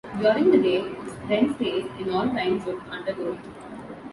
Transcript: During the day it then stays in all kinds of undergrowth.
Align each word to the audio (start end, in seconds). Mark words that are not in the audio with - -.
During 0.19 0.49
the 0.49 0.57
day 0.57 0.77
it 0.77 1.27
then 1.27 1.53
stays 1.53 1.85
in 1.99 2.09
all 2.09 2.27
kinds 2.27 2.65
of 2.67 2.79
undergrowth. 2.89 3.37